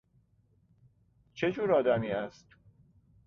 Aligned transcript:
چه 1.33 1.51
جور 1.51 1.73
آدمی 1.73 2.11
است؟ 2.11 2.47